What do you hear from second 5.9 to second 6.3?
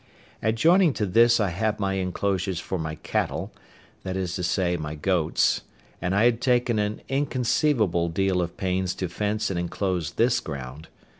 and I